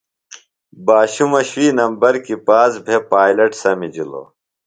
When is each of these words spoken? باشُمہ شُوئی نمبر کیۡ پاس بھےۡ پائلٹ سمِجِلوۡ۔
باشُمہ 0.85 1.41
شُوئی 1.49 1.69
نمبر 1.79 2.13
کیۡ 2.25 2.39
پاس 2.47 2.71
بھےۡ 2.85 3.01
پائلٹ 3.11 3.51
سمِجِلوۡ۔ 3.61 4.27